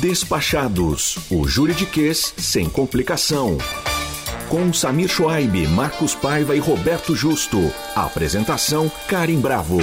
[0.00, 3.58] Despachados, o juridiquês sem complicação.
[4.48, 7.58] Com Samir Schwaib, Marcos Paiva e Roberto Justo.
[7.94, 9.76] Apresentação Karim Bravo.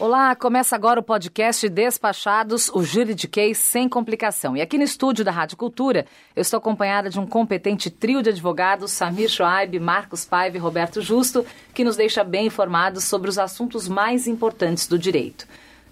[0.00, 4.56] Olá, começa agora o podcast Despachados, o juridiquês sem complicação.
[4.56, 8.30] E aqui no estúdio da Rádio Cultura, eu estou acompanhada de um competente trio de
[8.30, 13.38] advogados, Samir Schwaib, Marcos Paiva e Roberto Justo, que nos deixa bem informados sobre os
[13.38, 15.46] assuntos mais importantes do direito.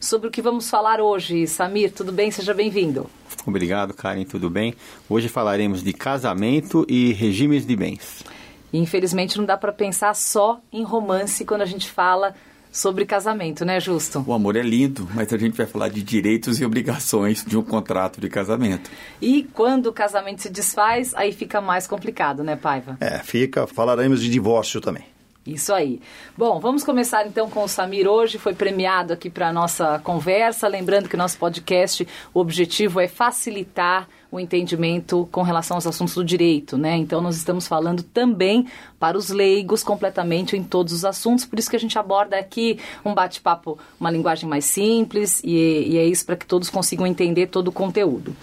[0.04, 2.30] Sobre o que vamos falar hoje, Samir, tudo bem?
[2.30, 3.08] Seja bem-vindo.
[3.46, 4.74] Obrigado, Karen, tudo bem?
[5.08, 8.22] Hoje falaremos de casamento e regimes de bens.
[8.70, 12.34] infelizmente não dá para pensar só em romance quando a gente fala
[12.70, 14.22] sobre casamento, né, Justo?
[14.26, 17.62] O amor é lindo, mas a gente vai falar de direitos e obrigações de um
[17.62, 18.90] contrato de casamento.
[19.22, 22.98] E quando o casamento se desfaz, aí fica mais complicado, né, Paiva?
[23.00, 23.66] É, fica.
[23.66, 25.13] Falaremos de divórcio também.
[25.46, 26.00] Isso aí.
[26.38, 30.66] Bom, vamos começar então com o Samir hoje, foi premiado aqui para a nossa conversa.
[30.66, 36.24] Lembrando que nosso podcast, o objetivo é facilitar o entendimento com relação aos assuntos do
[36.24, 36.96] direito, né?
[36.96, 38.66] Então nós estamos falando também
[38.98, 42.80] para os leigos completamente em todos os assuntos, por isso que a gente aborda aqui
[43.04, 47.48] um bate-papo, uma linguagem mais simples e, e é isso para que todos consigam entender
[47.48, 48.34] todo o conteúdo.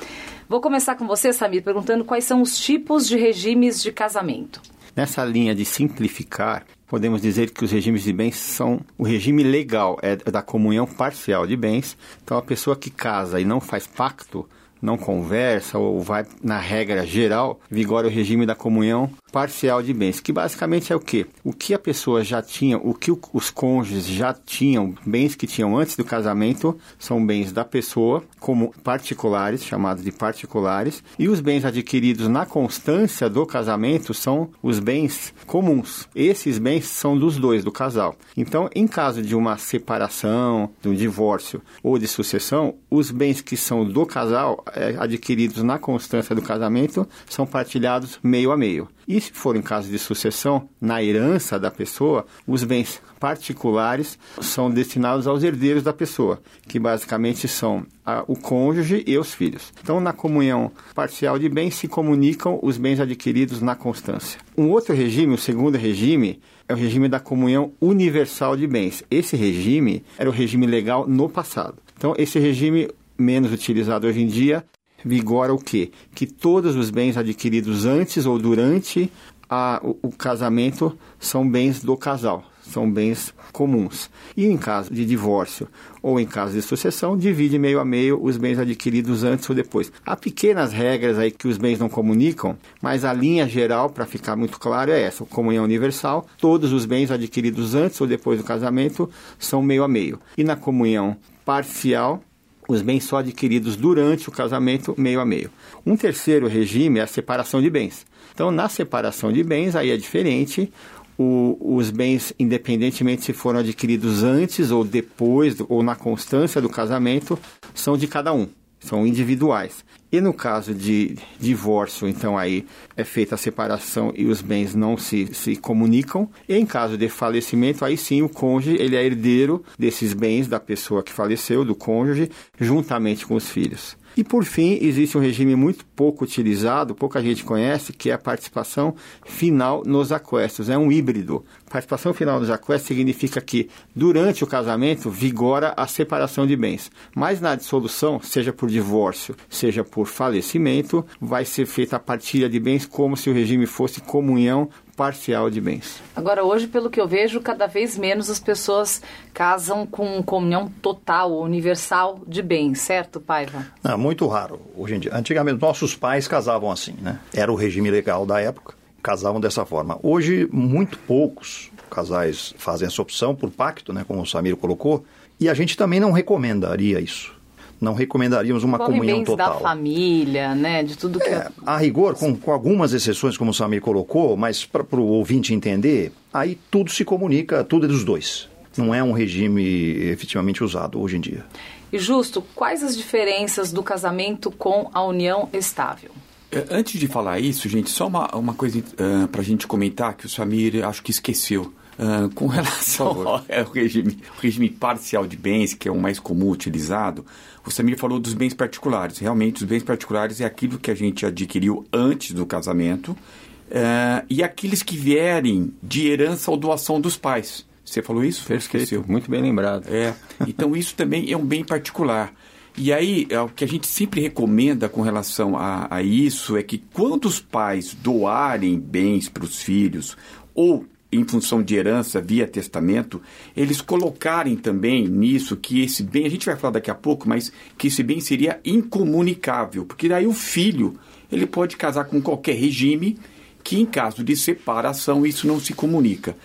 [0.48, 4.62] Vou começar com você, Samir, perguntando quais são os tipos de regimes de casamento.
[4.96, 9.98] Nessa linha de simplificar, podemos dizer que os regimes de bens são o regime legal
[10.02, 11.98] é da comunhão parcial de bens.
[12.24, 14.48] Então a pessoa que casa e não faz pacto
[14.82, 20.20] não conversa ou vai na regra geral, vigora o regime da comunhão parcial de bens,
[20.20, 21.26] que basicamente é o que?
[21.44, 25.78] O que a pessoa já tinha, o que os cônjuges já tinham, bens que tinham
[25.78, 31.64] antes do casamento, são bens da pessoa, como particulares, chamados de particulares, e os bens
[31.64, 36.08] adquiridos na constância do casamento são os bens comuns.
[36.16, 38.16] Esses bens são dos dois, do casal.
[38.36, 43.56] Então, em caso de uma separação, de um divórcio ou de sucessão, os bens que
[43.56, 48.88] são do casal é, adquiridos na constância do casamento são partilhados meio a meio.
[49.08, 54.70] E se for em caso de sucessão, na herança da pessoa, os bens particulares são
[54.70, 59.72] destinados aos herdeiros da pessoa, que basicamente são a, o cônjuge e os filhos.
[59.82, 64.40] Então, na comunhão parcial de bens se comunicam os bens adquiridos na constância.
[64.58, 69.04] Um outro regime, o segundo regime, é o regime da comunhão universal de bens.
[69.12, 71.76] Esse regime era o regime legal no passado.
[71.96, 74.66] Então, esse regime menos utilizado hoje em dia,
[75.04, 75.92] vigora o quê?
[76.14, 79.12] Que todos os bens adquiridos antes ou durante
[79.52, 84.10] a, o, o casamento são bens do casal, são bens comuns.
[84.36, 85.68] E em caso de divórcio
[86.02, 89.92] ou em caso de sucessão, divide meio a meio os bens adquiridos antes ou depois.
[90.06, 94.38] Há pequenas regras aí que os bens não comunicam, mas a linha geral, para ficar
[94.38, 99.10] muito claro, é essa: comunhão universal, todos os bens adquiridos antes ou depois do casamento
[99.38, 100.18] são meio a meio.
[100.38, 102.24] E na comunhão parcial,
[102.72, 105.52] os bens só adquiridos durante o casamento, meio a meio.
[105.86, 108.06] Um terceiro regime é a separação de bens.
[108.34, 110.72] Então, na separação de bens, aí é diferente.
[111.18, 117.38] O, os bens, independentemente se foram adquiridos antes ou depois, ou na constância do casamento,
[117.74, 118.48] são de cada um
[118.82, 119.86] são individuais.
[120.12, 122.66] E no caso de divórcio, então aí
[122.98, 126.30] é feita a separação e os bens não se, se comunicam.
[126.50, 130.60] E em caso de falecimento, aí sim o cônjuge ele é herdeiro desses bens da
[130.60, 132.30] pessoa que faleceu, do cônjuge,
[132.60, 133.96] juntamente com os filhos.
[134.16, 138.18] E por fim, existe um regime muito pouco utilizado, pouca gente conhece, que é a
[138.18, 138.96] participação
[139.26, 140.70] final nos aquestos.
[140.70, 141.46] É um híbrido.
[141.70, 147.40] Participação final nos aquestos significa que durante o casamento vigora a separação de bens, mas
[147.40, 152.86] na dissolução, seja por divórcio, seja por falecimento, vai ser feita a partilha de bens
[152.86, 154.70] como se o regime fosse comunhão
[155.02, 156.00] parcial de bens.
[156.16, 159.02] Agora, hoje, pelo que eu vejo, cada vez menos as pessoas
[159.34, 163.66] casam com comunhão total, universal de bens, certo, Paiva?
[163.84, 165.12] Não, muito raro hoje em dia.
[165.12, 167.20] Antigamente, nossos pais casavam assim, né?
[167.34, 169.98] Era o regime legal da época, casavam dessa forma.
[170.04, 175.04] Hoje, muito poucos casais fazem essa opção por pacto, né, como o Samir colocou,
[175.40, 177.41] e a gente também não recomendaria isso
[177.82, 179.54] não recomendaríamos uma Envolve comunhão bens total.
[179.56, 180.84] da família, né?
[180.84, 181.28] De tudo que.
[181.28, 185.52] É, a rigor, com, com algumas exceções, como o Samir colocou, mas para o ouvinte
[185.52, 188.48] entender, aí tudo se comunica, tudo é dos dois.
[188.78, 189.64] Não é um regime
[190.12, 191.44] efetivamente usado hoje em dia.
[191.92, 196.12] E justo, quais as diferenças do casamento com a união estável?
[196.52, 200.14] É, antes de falar isso, gente, só uma, uma coisa uh, para a gente comentar
[200.14, 201.74] que o Samir acho que esqueceu.
[202.02, 207.24] Uh, com relação ao regime, regime parcial de bens, que é o mais comum utilizado,
[207.64, 209.20] o Samir falou dos bens particulares.
[209.20, 214.42] Realmente, os bens particulares é aquilo que a gente adquiriu antes do casamento uh, e
[214.42, 217.68] aqueles que vierem de herança ou doação dos pais.
[217.86, 218.46] Você falou isso?
[218.46, 219.86] Perfeito, muito bem lembrado.
[219.88, 220.16] É.
[220.48, 222.34] Então, isso também é um bem particular.
[222.78, 226.64] E aí, é, o que a gente sempre recomenda com relação a, a isso é
[226.64, 230.16] que quando os pais doarem bens para os filhos
[230.56, 233.22] ou em função de herança via testamento,
[233.56, 237.52] eles colocarem também nisso que esse bem, a gente vai falar daqui a pouco, mas
[237.78, 240.98] que esse bem seria incomunicável, porque daí o filho,
[241.32, 243.18] ele pode casar com qualquer regime
[243.64, 246.36] que em caso de separação isso não se comunica.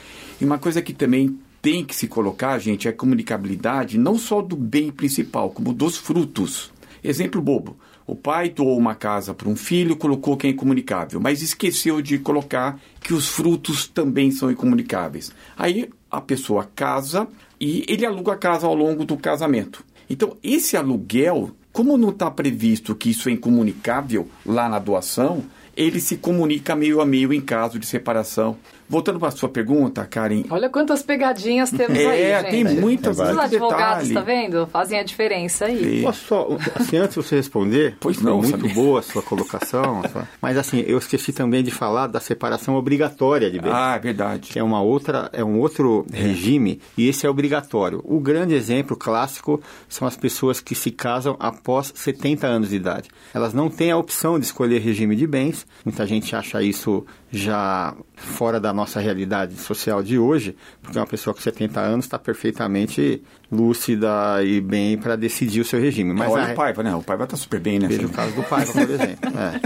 [0.41, 4.43] E uma coisa que também tem que se colocar, gente, é a comunicabilidade não só
[4.43, 6.71] do bem principal, como dos frutos.
[7.03, 7.77] Exemplo bobo.
[8.07, 12.19] O pai doou uma casa para um filho, colocou que é incomunicável, mas esqueceu de
[12.19, 15.33] colocar que os frutos também são incomunicáveis.
[15.57, 17.27] Aí a pessoa casa
[17.61, 19.85] e ele aluga a casa ao longo do casamento.
[20.09, 25.45] Então, esse aluguel, como não está previsto que isso é incomunicável lá na doação,
[25.77, 28.57] ele se comunica meio a meio em caso de separação.
[28.89, 30.45] Voltando para a sua pergunta, Karen.
[30.51, 32.51] Olha quantas pegadinhas temos é, aí, É, gente.
[32.51, 33.19] tem muitas.
[33.19, 34.15] Os muito advogados, detalhe.
[34.15, 34.67] tá vendo?
[34.69, 36.03] Fazem a diferença aí.
[36.03, 38.75] Posso só, assim, antes de você responder, Pois não, muito Samir.
[38.75, 43.51] boa a sua colocação, sua- mas assim, eu esqueci também de falar da separação obrigatória
[43.51, 43.73] de bens.
[43.75, 44.51] Ah, é verdade.
[44.51, 48.01] que é uma outra, é um outro regime e esse é obrigatório.
[48.05, 53.09] O grande exemplo clássico são as pessoas que se casam após 70 anos de idade.
[53.35, 55.67] Elas não têm a opção de escolher regime de bens.
[55.85, 57.05] Muita gente acha isso
[57.37, 62.19] já fora da nossa realidade social de hoje, porque uma pessoa com 70 anos está
[62.19, 66.13] perfeitamente lúcida e bem para decidir o seu regime.
[66.13, 66.95] Mas Olha a, o Paiva, né?
[66.95, 67.89] O Paiva está super bem, né?
[67.89, 69.17] veja o caso do Paiva, por exemplo.
[69.37, 69.61] É.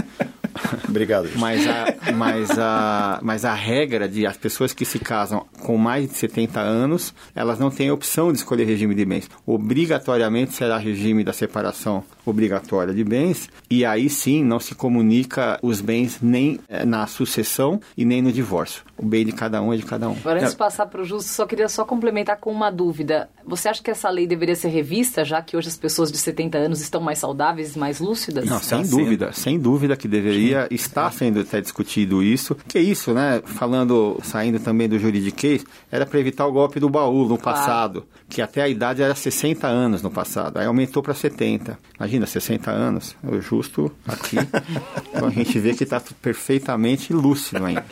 [0.87, 1.29] Obrigado.
[1.37, 6.07] Mas a, mas, a, mas a regra de as pessoas que se casam com mais
[6.09, 9.29] de 70 anos, elas não têm opção de escolher regime de bens.
[9.45, 15.81] Obrigatoriamente será regime da separação obrigatória de bens, e aí sim não se comunica os
[15.81, 18.83] bens nem eh, na sucessão e nem no divórcio.
[18.97, 20.13] O bem de cada um é de cada um.
[20.13, 23.29] Agora, antes de passar para o Justo, só queria só complementar com uma dúvida.
[23.45, 26.57] Você acha que essa lei deveria ser revista, já que hoje as pessoas de 70
[26.57, 28.45] anos estão mais saudáveis e mais lúcidas?
[28.45, 28.97] Não, Está sem sendo.
[28.99, 32.55] dúvida, sem dúvida que deveria estar sendo até discutido isso.
[32.67, 33.41] Que isso, né?
[33.43, 38.41] Falando, saindo também do juridiquês, era para evitar o golpe do baú no passado, que
[38.41, 41.77] até a idade era 60 anos no passado, aí aumentou para 70.
[42.11, 44.35] Imagina, 60 anos, o justo aqui.
[45.15, 47.85] então a gente vê que está perfeitamente lúcido ainda.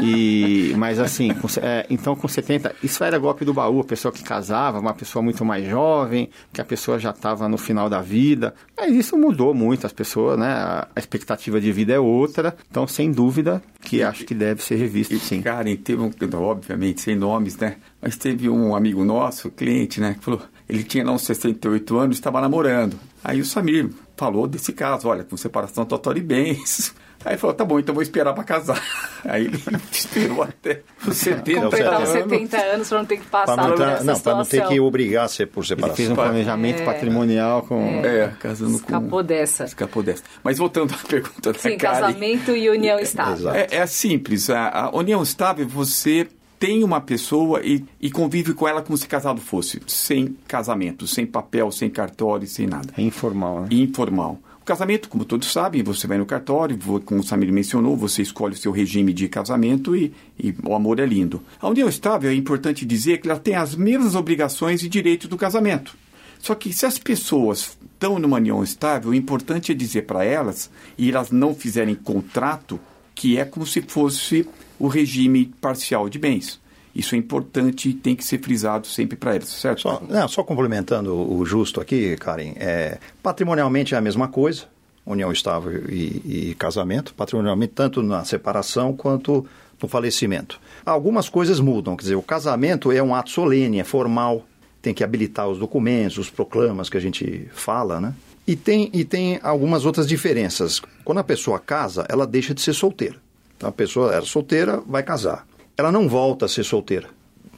[0.00, 4.12] E, mas assim, com, é, então com 70, isso era golpe do baú, a pessoa
[4.12, 8.00] que casava, uma pessoa muito mais jovem, que a pessoa já estava no final da
[8.00, 8.54] vida.
[8.76, 10.46] Mas isso mudou muito, as pessoas, né?
[10.46, 15.18] A, expectativa de vida é outra, então sem dúvida que acho que deve ser revisto
[15.18, 15.42] sim.
[15.42, 17.76] Karen, teve um, obviamente, sem nomes, né?
[18.00, 20.14] Mas teve um amigo nosso, cliente, né?
[20.14, 22.98] Que falou, ele tinha lá uns 68 anos, estava namorando.
[23.22, 26.94] Aí o Samir falou desse caso, olha, com separação total de bens.
[27.24, 28.82] Aí ele falou, tá bom, então vou esperar para casar.
[29.24, 29.58] Aí ele
[29.90, 32.22] esperou até os 70 Completar os anos.
[32.30, 34.44] 70 anos para não ter que passar Para não, por tá- essa não, para não
[34.44, 35.96] ter que obrigar a ser por Ele separação.
[35.96, 37.82] fez um planejamento patrimonial com.
[38.04, 38.76] É, casando com...
[38.84, 39.64] Escapou dessa.
[39.64, 40.22] Escapou dessa.
[40.42, 42.00] Mas voltando à pergunta da Sim, Karen.
[42.00, 43.50] casamento e união estável.
[43.52, 44.50] É, é simples.
[44.50, 46.28] A, a união estável, você
[46.64, 49.82] tem uma pessoa e, e convive com ela como se casado fosse.
[49.86, 52.88] Sem casamento, sem papel, sem cartório, sem nada.
[52.96, 53.68] É informal, né?
[53.70, 54.38] Informal.
[54.62, 58.54] O casamento, como todos sabem, você vai no cartório, como o Samir mencionou, você escolhe
[58.54, 61.42] o seu regime de casamento e, e o amor é lindo.
[61.60, 65.36] A união estável é importante dizer que ela tem as mesmas obrigações e direitos do
[65.36, 65.94] casamento.
[66.38, 70.70] Só que se as pessoas estão numa união estável, o importante é dizer para elas,
[70.96, 72.80] e elas não fizerem contrato,
[73.14, 76.60] que é como se fosse o regime parcial de bens.
[76.94, 79.82] Isso é importante e tem que ser frisado sempre para elas, certo?
[79.82, 84.64] Só, não, só complementando o justo aqui, Karen, é, patrimonialmente é a mesma coisa,
[85.04, 89.44] união estável e, e casamento, patrimonialmente tanto na separação quanto
[89.82, 90.60] no falecimento.
[90.86, 94.44] Algumas coisas mudam, quer dizer, o casamento é um ato solene, é formal,
[94.80, 98.14] tem que habilitar os documentos, os proclamas que a gente fala, né?
[98.46, 100.80] E tem, e tem algumas outras diferenças.
[101.02, 103.16] Quando a pessoa casa, ela deixa de ser solteira.
[103.64, 105.46] A pessoa era solteira, vai casar.
[105.76, 107.08] Ela não volta a ser solteira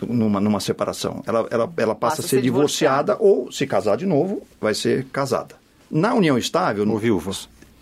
[0.07, 1.23] numa, numa separação.
[1.27, 5.55] Ela, ela, ela passa, a ser, divorciada, ou, se casar de novo, vai ser casada.
[5.91, 6.89] Na união estável.
[6.89, 7.31] Ou viúvo.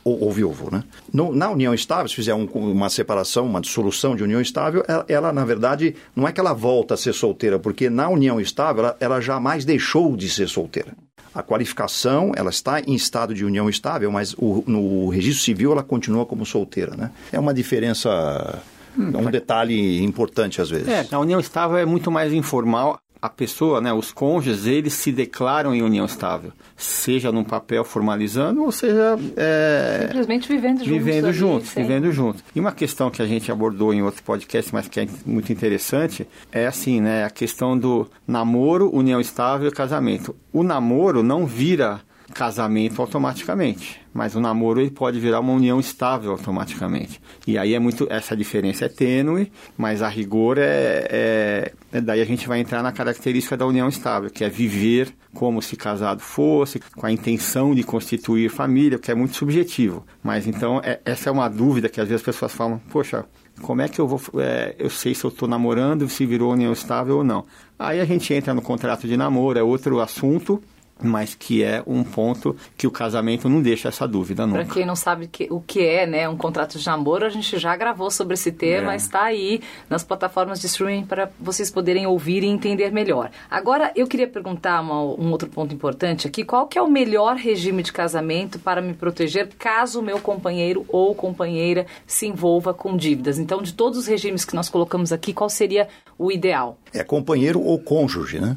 [0.05, 0.85] Ou, ou viúvo, né?
[1.13, 5.05] No- na união estável, se fizer um- uma separação, uma dissolução de união estável, ela,
[5.09, 8.85] ela, na verdade, não é que ela volta a ser solteira, porque na união estável
[8.85, 10.93] ela, ela jamais deixou de ser solteira.
[11.35, 15.83] A qualificação, ela está em estado de união estável, mas o- no registro civil ela
[15.83, 17.11] continua como solteira, né?
[17.33, 18.63] É uma diferença,
[18.97, 20.87] é um detalhe importante às vezes.
[20.89, 22.99] É, a união estável é muito mais informal.
[23.25, 28.63] A pessoa, né, os cônjuges, eles se declaram em união estável, seja num papel formalizando,
[28.63, 30.93] ou seja, é, Simplesmente vivendo juntos.
[30.93, 32.45] vivendo juntos, vivendo juntos.
[32.55, 36.29] E uma questão que a gente abordou em outro podcast, mas que é muito interessante,
[36.53, 40.37] é assim, né, a questão do namoro, união estável e casamento.
[40.53, 42.03] O namoro não vira
[42.33, 47.21] casamento automaticamente, mas o namoro ele pode virar uma união estável automaticamente.
[47.47, 52.21] E aí é muito essa diferença é tênue, mas a rigor é, é, é daí
[52.21, 56.21] a gente vai entrar na característica da união estável, que é viver como se casado
[56.21, 60.07] fosse, com a intenção de constituir família, que é muito subjetivo.
[60.23, 63.27] Mas então é, essa é uma dúvida que às vezes as pessoas falam, poxa,
[63.61, 66.73] como é que eu vou, é, eu sei se eu estou namorando, se virou união
[66.73, 67.45] estável ou não.
[67.79, 70.63] Aí a gente entra no contrato de namoro, é outro assunto,
[71.03, 74.65] mas que é um ponto que o casamento não deixa essa dúvida nunca.
[74.65, 77.59] Para quem não sabe que, o que é né, um contrato de namoro, a gente
[77.59, 78.97] já gravou sobre esse tema, é.
[78.97, 83.31] está aí nas plataformas de streaming para vocês poderem ouvir e entender melhor.
[83.51, 87.37] Agora, eu queria perguntar uma, um outro ponto importante aqui, qual que é o melhor
[87.37, 92.97] regime de casamento para me proteger caso o meu companheiro ou companheira se envolva com
[92.97, 93.39] dívidas?
[93.39, 96.79] Então, de todos os regimes que nós colocamos aqui, qual seria o ideal?
[96.93, 98.57] É companheiro ou cônjuge, né?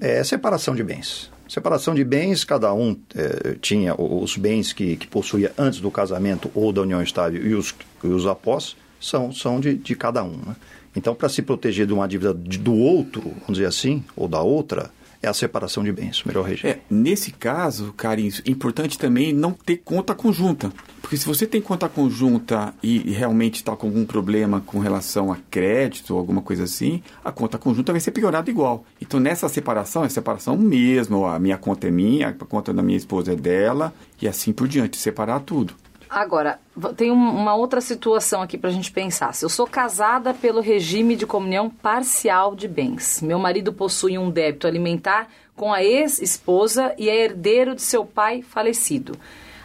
[0.00, 1.30] É, é separação de bens.
[1.50, 6.48] Separação de bens, cada um é, tinha os bens que, que possuía antes do casamento
[6.54, 10.36] ou da união estável e os, e os após, são, são de, de cada um.
[10.36, 10.54] Né?
[10.94, 14.92] Então, para se proteger de uma dívida do outro, vamos dizer assim, ou da outra,
[15.22, 16.72] é a separação de bens, melhor regime.
[16.72, 20.72] É, nesse caso, Carlinhos, é importante também não ter conta conjunta.
[21.02, 25.36] Porque se você tem conta conjunta e realmente está com algum problema com relação a
[25.50, 28.84] crédito ou alguma coisa assim, a conta conjunta vai ser piorada igual.
[29.00, 31.26] Então, nessa separação, é separação mesmo.
[31.26, 34.68] A minha conta é minha, a conta da minha esposa é dela, e assim por
[34.68, 35.74] diante, separar tudo.
[36.10, 36.58] Agora,
[36.96, 39.32] tem uma outra situação aqui para a gente pensar.
[39.32, 44.28] Se eu sou casada pelo regime de comunhão parcial de bens, meu marido possui um
[44.28, 49.16] débito alimentar com a ex-esposa e é herdeiro de seu pai falecido.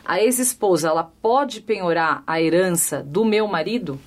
[0.06, 4.00] A ex-esposa, ela pode penhorar a herança do meu marido?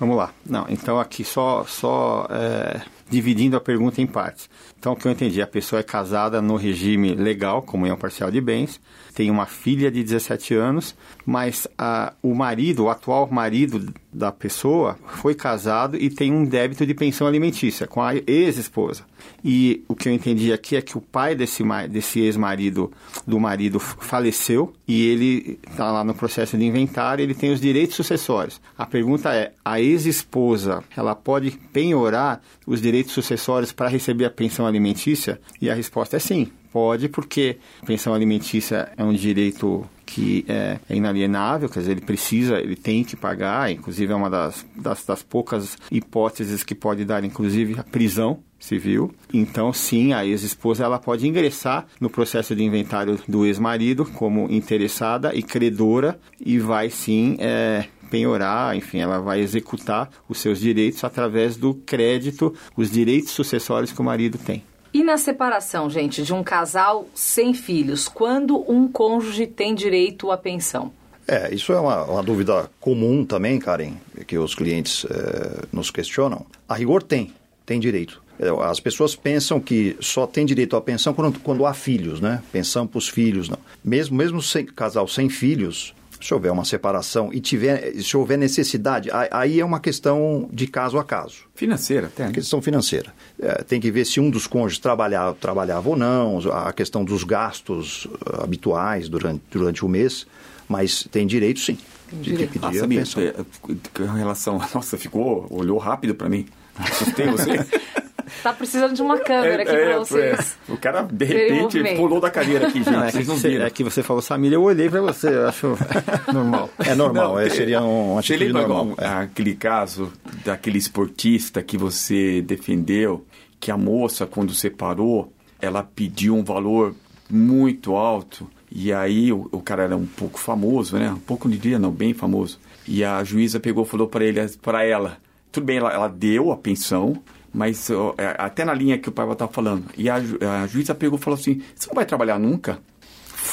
[0.00, 0.32] Vamos lá.
[0.46, 2.80] Não, então aqui só, só é,
[3.12, 4.48] dividindo a pergunta em partes.
[4.78, 8.40] Então, o que eu entendi, a pessoa é casada no regime legal, comunhão parcial de
[8.40, 8.80] bens,
[9.14, 14.98] tem uma filha de 17 anos, mas a, o marido, o atual marido da pessoa,
[15.06, 19.04] foi casado e tem um débito de pensão alimentícia com a ex-esposa.
[19.42, 22.92] E o que eu entendi aqui é que o pai desse, desse ex-marido,
[23.26, 27.96] do marido, faleceu e ele está lá no processo de inventário, ele tem os direitos
[27.96, 28.60] sucessórios.
[28.76, 34.66] A pergunta é: a ex-esposa, ela pode penhorar os direitos sucessórios para receber a pensão
[34.66, 35.40] alimentícia?
[35.60, 36.50] E a resposta é sim.
[36.72, 42.58] Pode, porque pensão alimentícia é um direito que é, é, inalienável, quer dizer, ele precisa,
[42.58, 47.24] ele tem que pagar, inclusive é uma das, das, das poucas hipóteses que pode dar,
[47.24, 49.10] inclusive, a prisão civil.
[49.32, 55.34] Então, sim, a ex-esposa ela pode ingressar no processo de inventário do ex-marido como interessada
[55.34, 61.56] e credora e vai sim é, penhorar, enfim, ela vai executar os seus direitos através
[61.56, 64.62] do crédito, os direitos sucessórios que o marido tem.
[64.92, 70.36] E na separação, gente, de um casal sem filhos, quando um cônjuge tem direito à
[70.36, 70.92] pensão?
[71.26, 73.94] É, isso é uma, uma dúvida comum também, Karen,
[74.26, 76.44] que os clientes é, nos questionam.
[76.68, 77.32] A rigor tem,
[77.64, 78.22] tem direito.
[78.38, 82.42] É, as pessoas pensam que só tem direito à pensão quando, quando há filhos, né?
[82.52, 83.58] Pensão para os filhos, não.
[83.84, 89.10] Mesmo, mesmo sem, casal sem filhos, se houver uma separação e tiver, se houver necessidade,
[89.30, 91.44] aí é uma questão de caso a caso.
[91.54, 92.26] Financeira, até.
[92.26, 92.32] Né?
[92.32, 93.12] Questão financeira.
[93.40, 97.24] É, tem que ver se um dos cônjuges trabalhava, trabalhava ou não, a questão dos
[97.24, 100.26] gastos uh, habituais durante, durante o mês,
[100.68, 101.76] mas tem direito sim.
[102.12, 104.60] De, de pedir ah, sabia, é, em relação.
[104.72, 106.46] Nossa, ficou, olhou rápido para mim.
[106.76, 107.52] Assustei você.
[108.42, 110.58] Tá precisando de uma câmera aqui é, pra vocês.
[110.68, 110.72] É.
[110.72, 112.90] O cara, de repente, pulou da cadeira aqui, gente.
[112.90, 113.66] Não, é, vocês não viram.
[113.66, 115.78] é que você falou Samir, eu olhei pra você, eu acho
[116.32, 116.70] normal.
[116.78, 118.94] É normal, não, é, seria um atitude normal.
[118.98, 119.06] É.
[119.06, 120.12] Aquele caso
[120.44, 123.24] daquele esportista que você defendeu,
[123.58, 126.94] que a moça, quando separou, ela pediu um valor
[127.30, 128.48] muito alto.
[128.70, 131.10] E aí o, o cara era um pouco famoso, né?
[131.10, 132.58] Um pouco de dia, não, bem famoso.
[132.86, 135.18] E a juíza pegou e falou para ele, para ela,
[135.50, 139.30] tudo bem, ela, ela deu a pensão, mas é, até na linha que o pai
[139.30, 139.84] estava falando.
[139.96, 142.78] E a, a juíza pegou e falou assim: você não vai trabalhar nunca?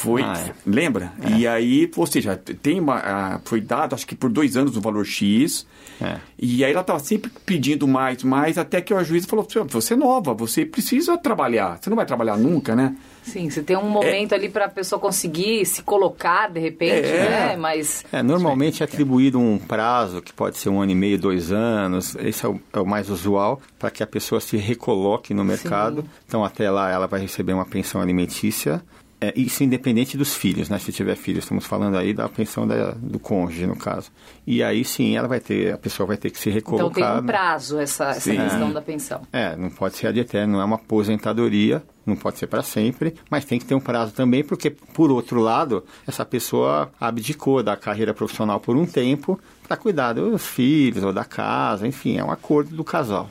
[0.00, 0.54] Foi, ah, é.
[0.64, 1.12] lembra?
[1.22, 1.36] É.
[1.36, 5.04] E aí, ou seja, tem uma, foi dado, acho que por dois anos o valor
[5.04, 5.66] X.
[6.00, 6.16] É.
[6.38, 9.96] E aí ela estava sempre pedindo mais, mais, até que o juiz falou: você é
[9.96, 12.96] nova, você precisa trabalhar, você não vai trabalhar nunca, né?
[13.22, 14.36] Sim, você tem um momento é.
[14.36, 17.28] ali para a pessoa conseguir se colocar de repente, é.
[17.28, 17.56] né?
[17.56, 18.02] Mas.
[18.10, 22.16] É, normalmente é atribuído um prazo que pode ser um ano e meio, dois anos,
[22.16, 26.00] esse é o, é o mais usual, para que a pessoa se recoloque no mercado.
[26.00, 26.08] Sim.
[26.26, 28.82] Então, até lá, ela vai receber uma pensão alimentícia
[29.20, 30.78] É, isso independente dos filhos, né?
[30.78, 34.10] Se tiver filhos, estamos falando aí da pensão da, do cônjuge, no caso.
[34.46, 36.90] E aí sim, ela vai ter, a pessoa vai ter que se recolocar.
[36.90, 39.20] Então tem um prazo essa, essa questão da pensão.
[39.30, 43.14] É, não pode ser ad eterno, não é uma aposentadoria, não pode ser para sempre,
[43.28, 47.76] mas tem que ter um prazo também, porque, por outro lado, essa pessoa abdicou da
[47.76, 52.30] carreira profissional por um tempo para cuidar dos filhos ou da casa, enfim, é um
[52.30, 53.28] acordo do casal.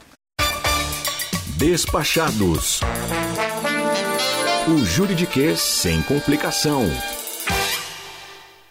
[1.58, 2.79] Despachados.
[4.69, 6.83] O juridiquês sem complicação.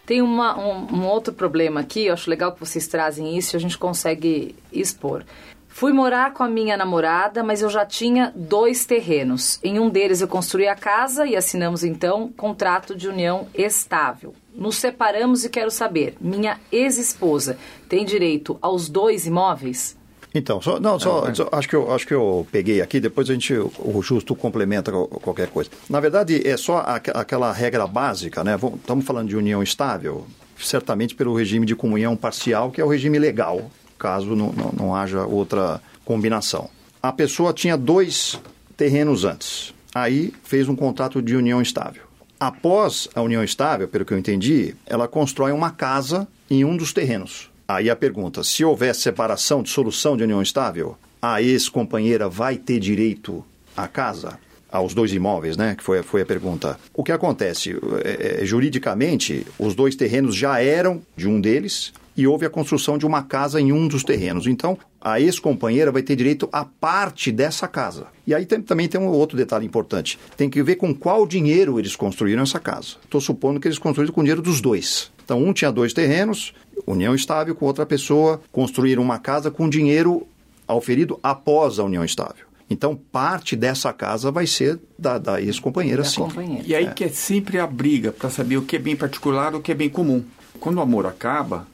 [0.07, 3.57] Tem uma, um, um, outro problema aqui, eu acho legal que vocês trazem isso e
[3.57, 5.25] a gente consegue expor.
[5.67, 9.59] Fui morar com a minha namorada, mas eu já tinha dois terrenos.
[9.61, 14.37] Em um deles eu construí a casa e assinamos então contrato de união estável.
[14.55, 19.98] Nos separamos e quero saber, minha ex-esposa tem direito aos dois imóveis?
[20.35, 23.31] Então, só, não, só, ah, só, acho, que eu, acho que eu peguei aqui, depois
[23.31, 25.71] a gente, o Justo complementa qualquer coisa.
[25.89, 28.59] Na verdade, é só a, aquela regra básica, né?
[28.77, 30.27] Estamos falando de união estável,
[30.59, 34.95] certamente pelo regime de comunhão parcial, que é o regime legal, caso não, não, não
[34.95, 36.69] haja outra combinação.
[37.03, 38.39] A pessoa tinha dois
[38.77, 42.03] terrenos antes, aí fez um contrato de união estável.
[42.39, 46.93] Após a união estável, pelo que eu entendi, ela constrói uma casa em um dos
[46.93, 47.51] terrenos.
[47.69, 53.45] Aí a pergunta: se houver separação, dissolução de união estável, a ex-companheira vai ter direito
[53.77, 54.39] à casa?
[54.71, 55.75] Aos dois imóveis, né?
[55.75, 56.79] Que foi, foi a pergunta.
[56.93, 57.75] O que acontece?
[58.05, 62.99] É, é, juridicamente, os dois terrenos já eram de um deles e houve a construção
[62.99, 64.47] de uma casa em um dos terrenos.
[64.47, 68.07] Então, a ex-companheira vai ter direito a parte dessa casa.
[68.27, 70.19] E aí tem, também tem um outro detalhe importante.
[70.37, 72.97] Tem que ver com qual dinheiro eles construíram essa casa.
[73.05, 75.11] Estou supondo que eles construíram com o dinheiro dos dois.
[75.25, 76.53] Então, um tinha dois terrenos,
[76.87, 80.27] união estável com outra pessoa, construíram uma casa com dinheiro
[80.67, 82.49] auferido após a união estável.
[82.71, 86.21] Então, parte dessa casa vai ser da, da ex-companheira, sim.
[86.21, 86.65] Companheira.
[86.67, 86.91] E aí é.
[86.91, 89.73] que é sempre a briga para saber o que é bem particular e o que
[89.73, 90.23] é bem comum.
[90.61, 91.67] Quando o amor acaba,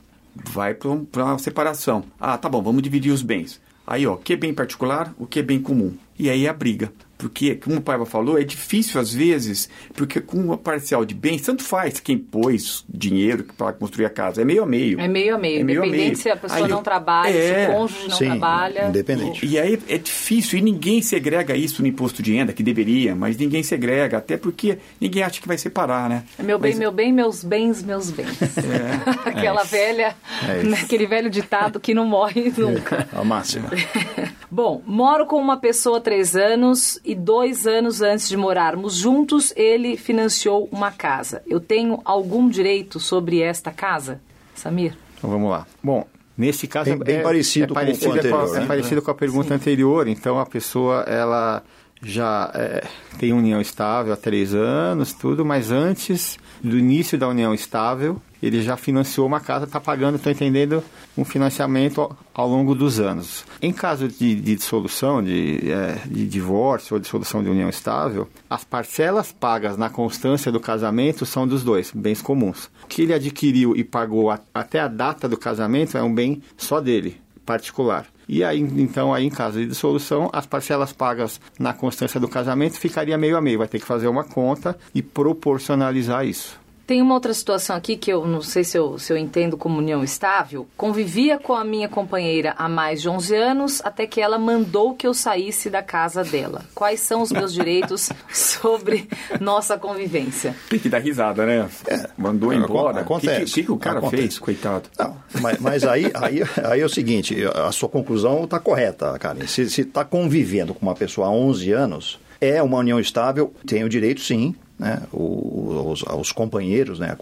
[0.50, 2.04] vai para a separação.
[2.20, 3.60] Ah, tá bom, vamos dividir os bens.
[3.86, 5.94] Aí, ó, que é bem particular, o que é bem comum.
[6.18, 6.92] E aí a briga.
[7.24, 11.40] Porque, como o Paiva falou, é difícil às vezes, porque com uma parcial de bens,
[11.40, 14.42] tanto faz quem pôs dinheiro para construir a casa.
[14.42, 15.00] É meio a meio.
[15.00, 15.60] É meio a meio.
[15.60, 16.16] É meio Independente a meio.
[16.16, 18.88] se a pessoa aí, não trabalha, é, se o cônjuge não sim, trabalha.
[18.88, 19.46] Independente.
[19.46, 23.38] E aí é difícil, e ninguém segrega isso no imposto de renda, que deveria, mas
[23.38, 26.24] ninguém segrega, até porque ninguém acha que vai separar, né?
[26.38, 28.38] É meu bem, mas, meu bem, meus bens, meus bens.
[28.58, 33.08] É, Aquela é velha, é aquele velho ditado que não morre nunca.
[33.10, 33.70] É, a máxima.
[34.50, 39.52] Bom, moro com uma pessoa há três anos e dois anos antes de morarmos juntos,
[39.56, 41.42] ele financiou uma casa.
[41.46, 44.20] Eu tenho algum direito sobre esta casa?
[44.54, 44.96] Samir?
[45.16, 45.66] Então vamos lá.
[45.82, 48.64] Bom, nesse caso bem, bem é, parecido, é parecido com, o anterior, com, é né?
[48.64, 49.54] é parecido com a pergunta Sim.
[49.54, 50.08] anterior.
[50.08, 51.62] Então a pessoa ela
[52.04, 52.86] já é,
[53.18, 58.62] tem união estável há três anos, tudo, mas antes do início da união estável, ele
[58.62, 60.82] já financiou uma casa, está pagando, estou entendendo,
[61.16, 63.44] um financiamento ao, ao, longo dos anos.
[63.60, 68.64] Em caso de, de dissolução, de, é, de divórcio ou dissolução de união estável, as
[68.64, 72.70] parcelas pagas na constância do casamento são dos dois, bens comuns.
[72.82, 76.42] O que ele adquiriu e pagou a, até a data do casamento é um bem
[76.56, 78.06] só dele, particular.
[78.28, 82.78] E aí, então, aí em caso de dissolução, as parcelas pagas na constância do casamento
[82.78, 83.58] ficaria meio a meio.
[83.58, 86.63] Vai ter que fazer uma conta e proporcionalizar isso.
[86.86, 89.78] Tem uma outra situação aqui que eu não sei se eu, se eu entendo como
[89.78, 90.66] união estável.
[90.76, 95.06] Convivia com a minha companheira há mais de 11 anos, até que ela mandou que
[95.06, 96.62] eu saísse da casa dela.
[96.74, 99.08] Quais são os meus direitos sobre
[99.40, 100.54] nossa convivência?
[100.68, 101.68] Tem que dar risada, né?
[101.86, 103.00] É, mandou embora.
[103.00, 103.42] Acontece.
[103.42, 104.22] O que, que, que, o cara acontece.
[104.22, 104.90] fez, coitado?
[104.98, 109.46] Não, mas, mas aí, aí, aí é o seguinte, a sua conclusão está correta, Karen.
[109.46, 113.88] Se está convivendo com uma pessoa há 11 anos, é uma união estável, tem o
[113.88, 117.16] direito sim né, os, os, companheiros, né,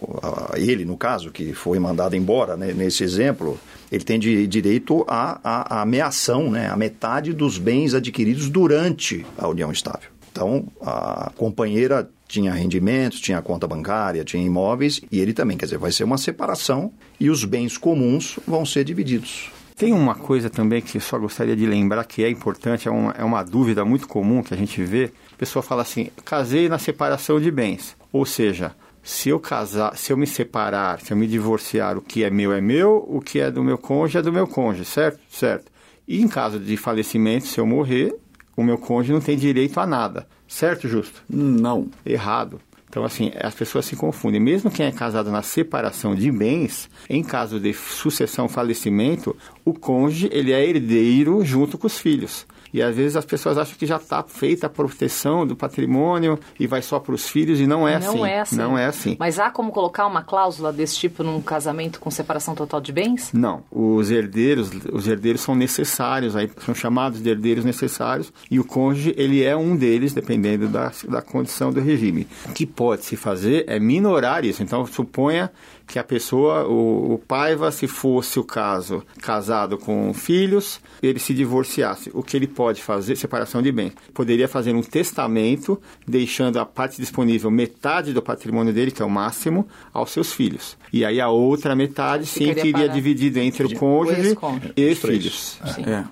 [0.55, 3.59] ele no caso, que foi mandado embora né, nesse exemplo,
[3.91, 9.25] ele tem de, direito à, à, à ameação, né, a metade dos bens adquiridos durante
[9.37, 10.09] a união estável.
[10.31, 15.77] Então, a companheira tinha rendimentos, tinha conta bancária, tinha imóveis, e ele também, quer dizer,
[15.77, 19.51] vai ser uma separação e os bens comuns vão ser divididos.
[19.75, 23.11] Tem uma coisa também que eu só gostaria de lembrar que é importante, é uma,
[23.11, 26.77] é uma dúvida muito comum que a gente vê, a pessoa fala assim: casei na
[26.77, 27.95] separação de bens.
[28.11, 32.23] Ou seja, se eu casar, se eu me separar, se eu me divorciar, o que
[32.23, 35.19] é meu é meu, o que é do meu cônjuge é do meu cônjuge, certo?
[35.29, 35.71] Certo.
[36.07, 38.15] E em caso de falecimento, se eu morrer,
[38.55, 40.27] o meu cônjuge não tem direito a nada.
[40.47, 41.23] Certo, Justo?
[41.29, 41.89] Não.
[42.05, 42.61] Errado.
[42.87, 44.39] Então, assim, as pessoas se confundem.
[44.39, 50.29] Mesmo quem é casado na separação de bens, em caso de sucessão falecimento, o cônjuge
[50.31, 52.45] ele é herdeiro junto com os filhos.
[52.73, 56.65] E às vezes as pessoas acham que já está feita a proteção do patrimônio e
[56.65, 58.25] vai só para os filhos e não é não assim.
[58.25, 58.55] É assim.
[58.55, 59.15] Não é assim.
[59.19, 63.31] Mas há como colocar uma cláusula desse tipo num casamento com separação total de bens?
[63.31, 63.63] Não.
[63.71, 69.13] Os herdeiros, os herdeiros são necessários, aí são chamados de herdeiros necessários e o cônjuge
[69.17, 72.27] ele é um deles, dependendo da, da condição do regime.
[72.49, 74.63] O que pode se fazer é minorar isso.
[74.63, 75.51] Então suponha
[75.87, 81.33] que a pessoa, o, o Paiva, se fosse o caso, casado com filhos, ele se
[81.33, 82.09] divorciasse.
[82.13, 83.15] O que ele pode fazer?
[83.15, 83.93] Separação de bens.
[84.13, 89.09] Poderia fazer um testamento, deixando a parte disponível, metade do patrimônio dele, que é o
[89.09, 90.77] máximo, aos seus filhos.
[90.91, 94.73] E aí a outra metade, sim, Ficaria que iria dividido entre o cônjuge ex-cônjuge.
[94.75, 95.59] e filhos.
[95.75, 95.83] Sim.
[95.85, 96.05] É.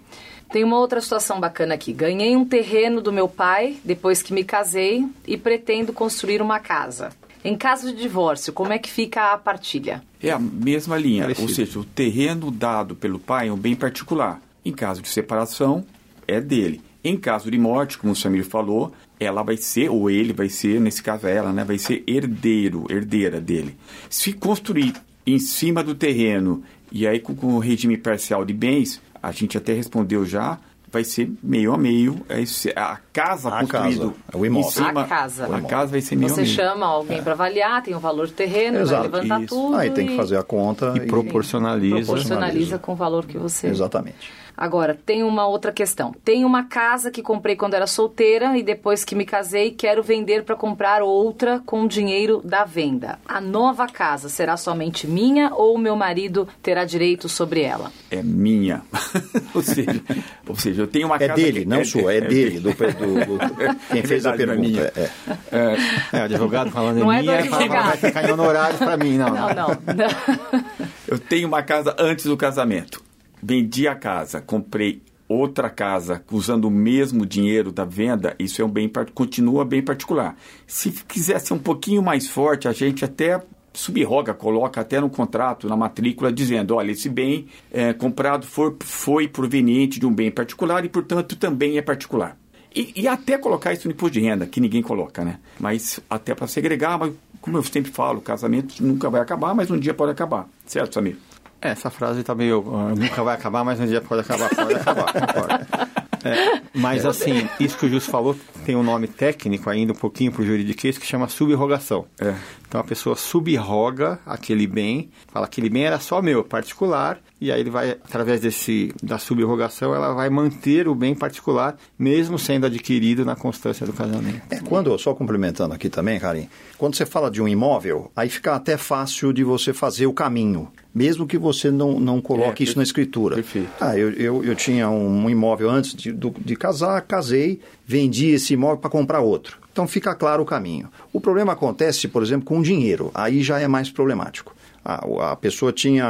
[0.51, 1.93] Tem uma outra situação bacana aqui.
[1.93, 7.11] Ganhei um terreno do meu pai depois que me casei e pretendo construir uma casa.
[7.43, 10.03] Em caso de divórcio, como é que fica a partilha?
[10.21, 11.47] É a mesma linha, Parecido.
[11.47, 14.39] ou seja, o terreno dado pelo pai é um bem particular.
[14.63, 15.83] Em caso de separação,
[16.27, 16.81] é dele.
[17.03, 20.79] Em caso de morte, como o Samir falou, ela vai ser, ou ele vai ser,
[20.79, 23.75] nesse caso é ela, né, vai ser herdeiro, herdeira dele.
[24.09, 24.93] Se construir
[25.25, 29.57] em cima do terreno e aí com, com o regime parcial de bens, a gente
[29.57, 30.59] até respondeu já,
[30.91, 32.21] vai ser meio a meio.
[32.27, 34.67] é isso, A casa A construída casa, é o imóvel.
[34.69, 35.55] em cima, A casa.
[35.55, 36.55] A casa vai ser meio Você a meio.
[36.55, 39.55] chama alguém para avaliar, tem o valor do terreno, Exato, vai levantar isso.
[39.55, 39.77] tudo.
[39.77, 41.95] Aí tem que e fazer a conta E proporcionaliza.
[42.11, 43.67] proporcionaliza com o valor que você.
[43.67, 44.31] Exatamente.
[44.55, 46.13] Agora, tem uma outra questão.
[46.23, 50.43] Tem uma casa que comprei quando era solteira e depois que me casei quero vender
[50.43, 53.17] para comprar outra com o dinheiro da venda.
[53.25, 57.91] A nova casa será somente minha ou o meu marido terá direito sobre ela?
[58.09, 58.81] é minha.
[59.55, 60.01] ou, seja,
[60.47, 61.33] ou seja, eu tenho uma É casa.
[61.41, 62.59] dele, que- não sua, é dele.
[62.59, 64.91] Do, do- do- quem É fez a não é minha.
[64.91, 65.11] pergunta.
[65.51, 66.17] É.
[66.17, 67.87] É, o advogado falando Não em é minha, advogado.
[67.87, 69.29] vai ficar em honorários para mim, não.
[69.29, 69.67] Não, não.
[69.69, 70.63] não.
[71.07, 73.01] Eu tenho uma casa antes do casamento.
[73.41, 78.69] Vendi a casa, comprei outra casa usando o mesmo dinheiro da venda, isso é um
[78.69, 80.35] bem continua bem particular.
[80.67, 83.41] Se quiser ser um pouquinho mais forte, a gente até
[83.73, 89.27] subroga, coloca até no contrato, na matrícula, dizendo, olha, esse bem é, comprado for, foi
[89.27, 92.37] proveniente de um bem particular e, portanto, também é particular.
[92.73, 95.39] E, e até colocar isso no imposto de renda, que ninguém coloca, né?
[95.59, 99.77] Mas até para segregar, mas como eu sempre falo, casamento nunca vai acabar, mas um
[99.77, 100.47] dia pode acabar.
[100.65, 101.17] Certo, Samir?
[101.61, 102.63] É, essa frase tá meio.
[102.73, 104.49] ah, nunca vai acabar, mas um dia pode acabar.
[104.49, 105.91] Pode acabar, concordo.
[106.23, 110.31] É, mas assim, isso que o Justo falou tem um nome técnico ainda um pouquinho
[110.31, 112.05] para o juridiquês que chama subrogação.
[112.19, 112.35] É.
[112.71, 117.51] Então a pessoa subroga aquele bem, fala que aquele bem era só meu, particular, e
[117.51, 122.67] aí ele vai, através desse, da subrogação, ela vai manter o bem particular, mesmo sendo
[122.67, 124.41] adquirido na constância do casamento.
[124.49, 128.55] É, quando, só complementando aqui também, Karim, quando você fala de um imóvel, aí fica
[128.55, 132.77] até fácil de você fazer o caminho, mesmo que você não, não coloque É, isso
[132.77, 133.35] na escritura.
[133.35, 133.69] perfeito.
[133.81, 138.53] Ah, eu, eu, eu tinha um imóvel antes de, do- de casar, casei, vendi esse
[138.53, 139.59] imóvel para comprar outro.
[139.71, 140.89] Então fica claro o caminho.
[141.13, 143.11] O problema acontece, por exemplo, com dinheiro.
[143.13, 144.55] Aí já é mais problemático.
[144.83, 146.05] A, a pessoa tinha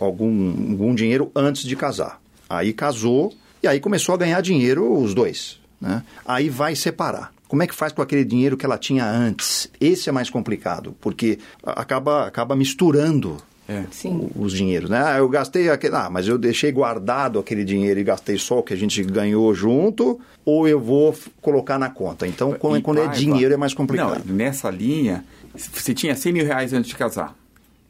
[0.00, 2.20] algum, algum dinheiro antes de casar.
[2.48, 5.60] Aí casou e aí começou a ganhar dinheiro os dois.
[5.80, 6.02] Né?
[6.24, 7.32] Aí vai separar.
[7.48, 9.70] Como é que faz com aquele dinheiro que ela tinha antes?
[9.80, 13.36] Esse é mais complicado, porque acaba, acaba misturando
[13.68, 13.84] É.
[13.90, 14.30] Sim.
[14.36, 15.02] os dinheiros, né?
[15.04, 18.62] Ah, eu gastei aquele, ah, mas eu deixei guardado aquele dinheiro e gastei só o
[18.62, 22.26] que a gente ganhou junto, ou eu vou colocar na conta.
[22.26, 24.22] Então, quando, E quando é dinheiro é mais complicado.
[24.24, 25.24] Não, nessa linha,
[25.54, 27.34] você tinha 100 mil reais antes de casar.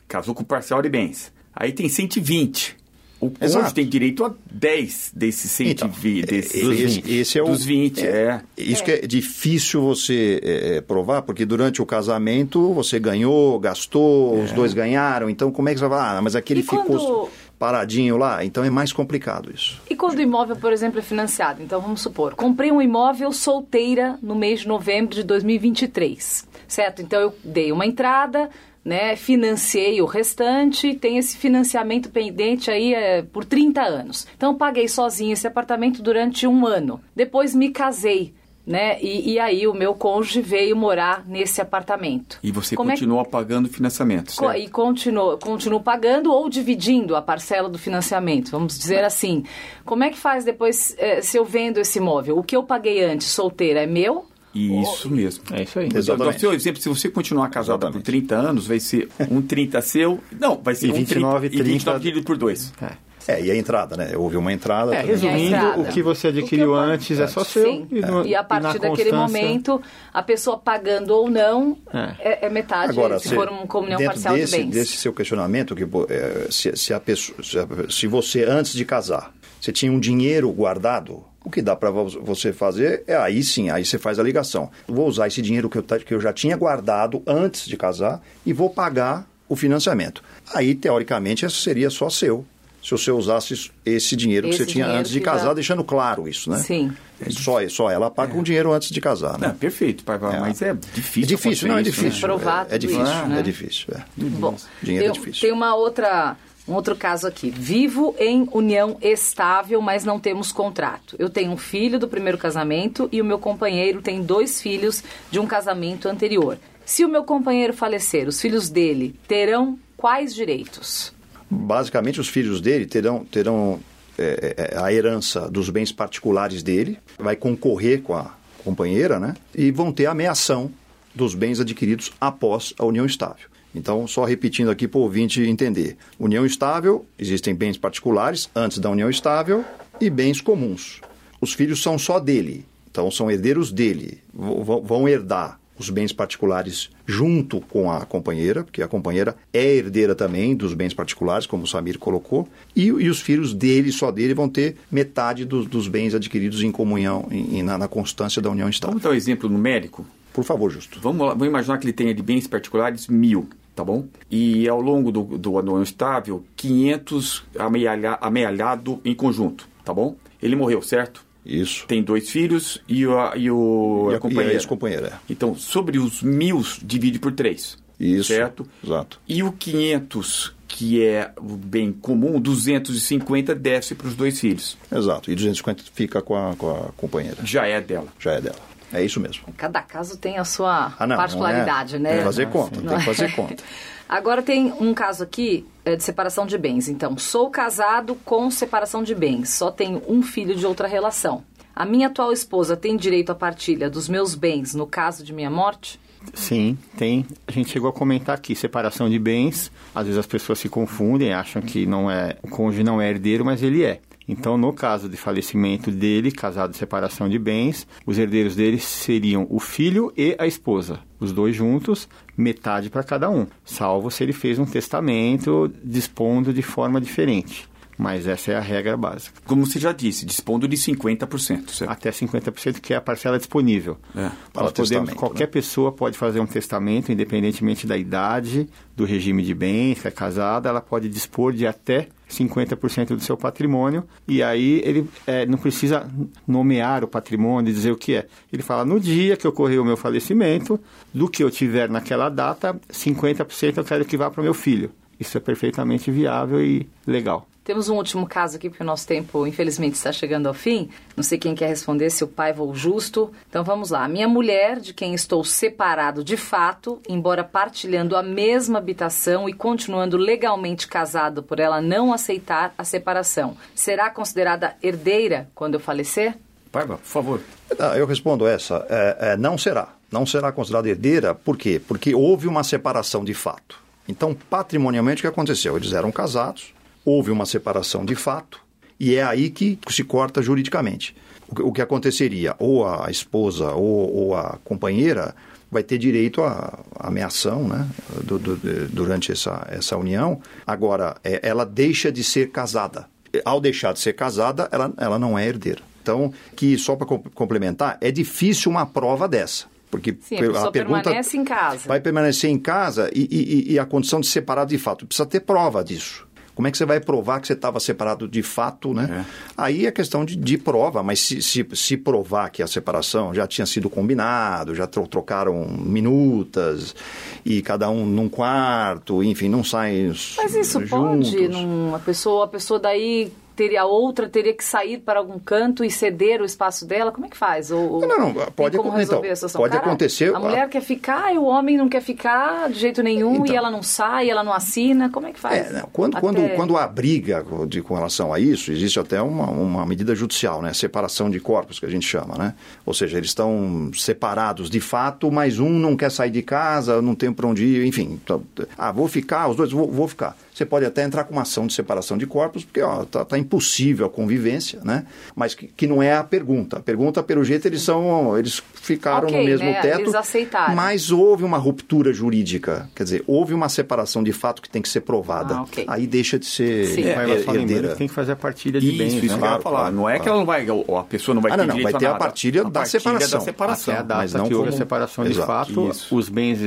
[0.08, 1.32] Casou com parcial de bens.
[1.54, 2.76] Aí tem 120.
[3.18, 3.74] O cônjuge Exato.
[3.74, 6.18] tem direito a 10 desses 120.
[6.18, 6.54] Então, desses,
[6.98, 8.40] esse, esse é o, dos 20, é.
[8.56, 14.38] Isso que é difícil você é, é, provar, porque durante o casamento você ganhou, gastou,
[14.42, 15.30] os dois ganharam.
[15.30, 16.18] Então, como é que você vai falar?
[16.18, 18.44] Ah, mas aquele E quando- ficou paradinho lá.
[18.44, 19.80] Então, é mais complicado isso.
[19.88, 21.62] E quando o imóvel, por exemplo, é financiado?
[21.62, 27.00] Então vamos supor, comprei um imóvel solteira no mês de novembro de 2023, certo?
[27.02, 28.50] Então eu dei uma entrada,
[28.86, 34.28] né, financiei o restante, tem esse financiamento pendente aí é, por 30 anos.
[34.36, 37.00] Então eu paguei sozinho esse apartamento durante um ano.
[37.14, 38.32] Depois me casei.
[38.64, 39.00] Né?
[39.00, 42.36] E, e aí o meu cônjuge veio morar nesse apartamento.
[42.42, 44.56] E você Como é que- continua pagando o financiamento, certo?
[44.58, 49.44] E continuo, continuo pagando ou dividindo a parcela do financiamento, vamos dizer assim.
[49.84, 52.38] Como é que faz depois, eh, se eu vendo esse imóvel?
[52.38, 54.26] O que eu paguei antes, solteira, é meu?
[54.56, 55.44] Isso mesmo.
[55.52, 55.88] É isso aí.
[55.94, 56.28] Exatamente.
[56.36, 58.04] Então, seu exemplo, se você continuar casada por Exatamente.
[58.26, 60.20] 30 anos, vai ser um 30 seu.
[60.40, 61.98] Não, vai ser E um 29, 30, e 29 30.
[62.00, 62.72] dividido por dois.
[62.80, 63.06] É.
[63.28, 64.12] É, e a entrada, né?
[64.16, 64.94] Houve uma entrada.
[64.94, 65.10] É, também.
[65.16, 65.80] resumindo, entrada.
[65.80, 67.64] o que você adquiriu que antes é só seu.
[67.64, 67.88] Sim.
[67.90, 69.82] E, no- E a na partir daquele constância- momento,
[70.14, 72.14] a pessoa pagando ou não, É.
[72.20, 74.70] é, é metade Agora, se se- for uma comunhão dentro parcial desse, de bens.
[74.70, 78.84] desse seu questionamento, que é, se, se a pessoa, se, a- se você antes de
[78.84, 83.70] casar, você tinha um dinheiro guardado, O que dá para você fazer é aí sim,
[83.70, 84.68] aí você faz a ligação.
[84.88, 88.52] Vou usar esse dinheiro que eu, que eu já tinha guardado antes de casar e
[88.52, 90.24] vou pagar o financiamento.
[90.52, 92.44] Aí, teoricamente, isso seria só seu
[92.82, 95.54] se você usasse esse dinheiro esse que você tinha antes de casar, já...
[95.54, 96.58] deixando claro isso, né?
[96.58, 96.92] Sim.
[97.30, 98.34] Só, só ela paga é.
[98.34, 99.48] com dinheiro antes de casar, né?
[99.48, 100.40] Não, perfeito, pai, é.
[100.40, 101.22] mas é difícil.
[101.22, 102.10] É difícil, não, é difícil.
[102.10, 102.20] Né?
[102.20, 103.38] Provar é, é difícil, isso, né?
[103.38, 103.86] é difícil.
[103.94, 104.04] É.
[104.16, 105.40] Bom, dinheiro tem, é difícil.
[105.42, 106.36] Tem uma outra
[106.68, 107.50] um outro caso aqui.
[107.50, 111.16] Vivo em união estável, mas não temos contrato.
[111.18, 115.38] Eu tenho um filho do primeiro casamento e o meu companheiro tem dois filhos de
[115.38, 116.58] um casamento anterior.
[116.84, 121.14] Se o meu companheiro falecer, os filhos dele terão quais direitos?
[121.50, 123.80] basicamente os filhos dele terão, terão
[124.18, 129.34] é, é, a herança dos bens particulares dele, vai concorrer com a companheira, né?
[129.54, 130.70] E vão ter a ameação
[131.14, 133.48] dos bens adquiridos após a união estável.
[133.76, 138.90] Então, só repetindo aqui para o ouvinte entender: união estável, existem bens particulares antes da
[138.90, 139.64] união estável
[140.00, 141.00] e bens comuns.
[141.40, 147.60] Os filhos são só dele, então são herdeiros dele, vão herdar os bens particulares junto
[147.60, 151.98] com a companheira, porque a companheira é herdeira também dos bens particulares, como o Samir
[151.98, 156.62] colocou, e, e os filhos dele, só dele, vão ter metade dos, dos bens adquiridos
[156.62, 158.92] em comunhão, em, na, na, constância da união estável.
[158.92, 160.06] Vamos dar um exemplo numérico?
[160.32, 160.98] Por favor, Justo.
[161.00, 164.08] Vamos, lá, vamos imaginar que ele tenha de bens particulares mil, tá bom?
[164.30, 170.16] E ao longo do, do união estável, 500 amealha, amealhado em conjunto, tá bom?
[170.42, 171.24] Ele morreu, certo?
[171.44, 171.86] Isso.
[171.86, 174.52] Tem dois filhos e, o, e, o, e a, a companheira.
[174.52, 175.06] E a ex-companheira.
[175.08, 175.12] É.
[175.30, 177.78] Então, sobre os mil, divide por três.
[178.00, 178.32] Isso.
[178.32, 178.66] Certo?
[178.82, 179.20] Exato.
[179.28, 184.76] E o 500, que é o bem comum, 250 desce para os dois filhos.
[184.90, 185.30] Exato.
[185.30, 187.38] E 250 fica com a, com a companheira.
[187.44, 188.08] Já é dela.
[188.18, 188.75] Já é dela.
[188.96, 189.44] É isso mesmo.
[189.56, 192.10] Cada caso tem a sua ah, não, particularidade, não é, né?
[192.10, 193.62] Tem que fazer conta, tem que fazer conta.
[194.08, 196.88] Agora tem um caso aqui é, de separação de bens.
[196.88, 201.42] Então, sou casado com separação de bens, só tenho um filho de outra relação.
[201.74, 205.50] A minha atual esposa tem direito à partilha dos meus bens no caso de minha
[205.50, 206.00] morte?
[206.34, 207.26] Sim, tem.
[207.46, 209.70] A gente chegou a comentar aqui separação de bens.
[209.94, 213.44] Às vezes as pessoas se confundem, acham que não é o cônjuge não é herdeiro,
[213.44, 214.00] mas ele é.
[214.28, 219.46] Então, no caso de falecimento dele, casado de separação de bens, os herdeiros dele seriam
[219.48, 224.32] o filho e a esposa, os dois juntos, metade para cada um, salvo se ele
[224.32, 227.68] fez um testamento dispondo de forma diferente.
[227.98, 229.40] Mas essa é a regra básica.
[229.46, 231.70] Como você já disse, dispondo de 50%.
[231.70, 231.90] Certo?
[231.90, 233.96] Até 50%, que é a parcela disponível.
[234.14, 235.50] É, Nós podemos, qualquer né?
[235.50, 240.68] pessoa pode fazer um testamento, independentemente da idade, do regime de bens, se é casada,
[240.68, 246.10] ela pode dispor de até 50% do seu patrimônio e aí ele é, não precisa
[246.46, 248.26] nomear o patrimônio e dizer o que é.
[248.52, 250.78] Ele fala, no dia que ocorreu o meu falecimento,
[251.12, 254.90] do que eu tiver naquela data, 50% eu quero que vá para o meu filho.
[255.18, 257.46] Isso é perfeitamente viável e legal.
[257.66, 260.88] Temos um último caso aqui, porque o nosso tempo, infelizmente, está chegando ao fim.
[261.16, 263.32] Não sei quem quer responder, se o pai ou o justo.
[263.50, 264.06] Então vamos lá.
[264.06, 270.16] Minha mulher, de quem estou separado de fato, embora partilhando a mesma habitação e continuando
[270.16, 276.38] legalmente casado por ela não aceitar a separação, será considerada herdeira quando eu falecer?
[276.70, 277.40] Paiva, por favor.
[277.80, 278.86] Ah, eu respondo essa.
[278.88, 279.88] É, é, não será.
[280.12, 281.80] Não será considerada herdeira, por quê?
[281.84, 283.82] Porque houve uma separação de fato.
[284.08, 285.76] Então, patrimonialmente, o que aconteceu?
[285.76, 286.75] Eles eram casados,
[287.06, 288.60] houve uma separação de fato
[288.98, 291.16] e é aí que se corta juridicamente.
[291.60, 292.56] O que aconteceria?
[292.58, 295.34] Ou a esposa ou, ou a companheira
[295.70, 297.88] vai ter direito à ameação né,
[298.24, 298.56] do, do,
[298.88, 300.40] durante essa, essa união.
[300.66, 303.06] Agora, é, ela deixa de ser casada.
[303.44, 305.82] Ao deixar de ser casada, ela, ela não é herdeira.
[306.02, 309.66] Então, que só para complementar, é difícil uma prova dessa.
[309.90, 311.88] Porque Sim, a, a pergunta permanece em casa.
[311.88, 315.06] Vai permanecer em casa e, e, e a condição de separado de fato.
[315.06, 316.25] Precisa ter prova disso.
[316.56, 319.26] Como é que você vai provar que você estava separado de fato, né?
[319.28, 319.52] É.
[319.54, 323.46] Aí é questão de, de prova, mas se, se, se, provar que a separação já
[323.46, 326.96] tinha sido combinado, já trocaram minutas
[327.44, 331.30] e cada um num quarto, enfim, não saem Mas isso juntos.
[331.30, 335.82] pode, num, a pessoa, a pessoa daí teria outra teria que sair para algum canto
[335.82, 337.10] e ceder o espaço dela?
[337.10, 337.70] Como é que faz?
[337.70, 340.34] Ou, não, não, pode, como resolver então, Pode Cara, acontecer.
[340.34, 340.68] A mulher a...
[340.68, 343.82] quer ficar e o homem não quer ficar de jeito nenhum então, e ela não
[343.82, 345.08] sai, ela não assina.
[345.08, 345.70] Como é que faz?
[345.70, 346.20] É, não, quando, até...
[346.20, 350.60] quando, quando há briga de, com relação a isso, existe até uma, uma medida judicial,
[350.60, 350.72] né?
[350.74, 352.54] Separação de corpos, que a gente chama, né?
[352.84, 357.14] Ou seja, eles estão separados de fato, mas um não quer sair de casa, não
[357.14, 358.20] tem para onde ir, enfim.
[358.22, 358.42] Então,
[358.76, 360.36] ah, vou ficar, os dois, vou, vou ficar.
[360.56, 364.06] Você pode até entrar com uma ação de separação de corpos, porque está tá impossível
[364.06, 365.04] a convivência, né?
[365.34, 366.78] Mas que, que, não é a pergunta.
[366.78, 368.38] A pergunta, pelo jeito, eles são.
[368.38, 369.82] Eles ficaram okay, no mesmo né?
[369.82, 370.00] teto.
[370.00, 370.74] Eles aceitaram.
[370.74, 372.88] Mas houve uma ruptura jurídica.
[372.94, 375.56] Quer dizer, houve uma separação de fato que tem que ser provada.
[375.56, 375.84] Ah, okay.
[375.86, 377.02] Aí deixa de ser Sim.
[377.02, 377.94] É, herdeira.
[377.94, 379.12] Tem que fazer a partilha de isso, bens.
[379.12, 379.38] Isso, né?
[379.38, 379.78] que eu ia falar.
[379.80, 380.22] Claro, não é claro.
[380.22, 380.66] que ela não vai.
[380.98, 382.80] A pessoa não vai ah, ter não, não, vai ter a a partilha, a da,
[382.80, 383.38] partilha separação.
[383.38, 383.94] da separação.
[383.94, 384.74] Até a data mas não que houve como...
[384.74, 385.46] a separação de Exato.
[385.46, 386.16] fato, Isso.
[386.16, 386.58] os bens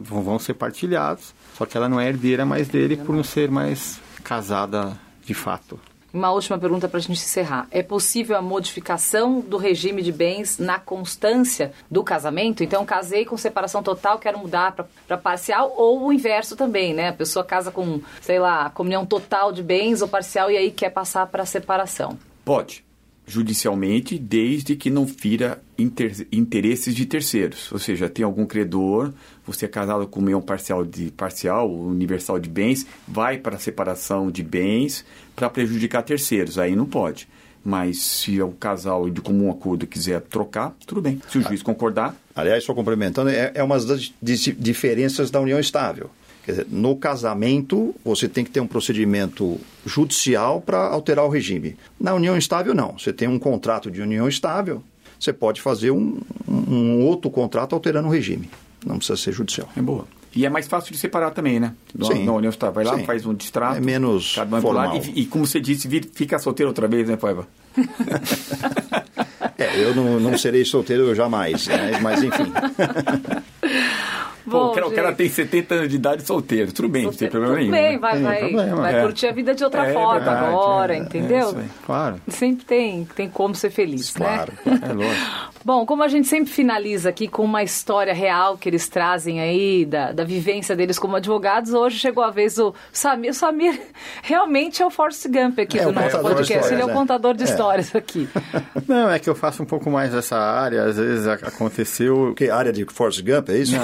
[0.00, 4.00] vão ser partilhados, só que ela não é herdeira mais dele por não ser mais
[4.22, 5.78] casada de fato.
[6.14, 7.66] Uma última pergunta para a gente encerrar.
[7.70, 12.62] É possível a modificação do regime de bens na constância do casamento?
[12.64, 14.74] Então, casei com separação total, quero mudar
[15.06, 17.08] para parcial, ou o inverso também, né?
[17.08, 20.90] A pessoa casa com, sei lá, comunhão total de bens ou parcial e aí quer
[20.90, 22.16] passar para separação.
[22.42, 22.84] Pode,
[23.28, 27.70] judicialmente, desde que não fira inter, interesses de terceiros.
[27.70, 29.12] Ou seja, tem algum credor,
[29.46, 34.30] você é casado com meio parcial de parcial, universal de bens, vai para a separação
[34.30, 35.04] de bens
[35.36, 36.58] para prejudicar terceiros.
[36.58, 37.28] Aí não pode.
[37.62, 41.20] Mas se o casal de comum acordo quiser trocar, tudo bem.
[41.28, 42.16] Se o juiz concordar.
[42.34, 46.10] Aliás, só complementando, é, é uma das diferenças da união estável.
[46.48, 51.76] Quer dizer, no casamento, você tem que ter um procedimento judicial para alterar o regime.
[52.00, 52.98] Na união estável, não.
[52.98, 54.82] Você tem um contrato de união estável,
[55.20, 58.48] você pode fazer um, um outro contrato alterando o regime.
[58.86, 59.68] Não precisa ser judicial.
[59.76, 60.06] É boa.
[60.34, 61.74] E é mais fácil de separar também, né?
[62.02, 62.24] Sim.
[62.24, 62.76] Na união estável.
[62.76, 63.04] Vai lá, Sim.
[63.04, 63.76] faz um distrato.
[63.76, 64.96] É menos cada um formal.
[64.96, 67.46] E, e, como você disse, fica solteiro outra vez, né, Paiva?
[69.58, 71.98] é, eu não, não serei solteiro jamais, né?
[72.00, 72.50] mas enfim.
[74.48, 76.72] Pô, Bom, o, cara, o cara tem 70 anos de idade solteiro.
[76.72, 77.34] Tudo bem, solteiro.
[77.34, 77.88] não tem problema Tudo nenhum.
[77.90, 78.76] bem, vai, Tem vai, problema.
[78.82, 79.02] vai É.
[79.02, 81.50] curtir a vida de outra É forma verdade, agora, é, entendeu?
[81.56, 82.16] É aí, claro.
[82.28, 84.52] Sempre tem, tem como ser feliz, Claro.
[84.64, 84.80] né?
[84.88, 85.48] É lógico.
[85.64, 89.84] Bom, como a gente sempre finaliza aqui com uma história real que eles trazem aí,
[89.84, 93.32] da, da vivência deles como advogados, hoje chegou a vez o Samir.
[93.32, 93.78] O Samir
[94.22, 96.72] realmente é o Forrest Gump aqui É, do nosso podcast.
[96.72, 97.46] Ele é o contador de é.
[97.46, 98.28] histórias aqui.
[98.86, 102.32] Não, é que eu faço um pouco mais dessa área, às vezes aconteceu.
[102.36, 103.76] Que área de Forrest Gump, é isso?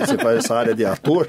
[0.00, 1.26] Você faz essa área de ator?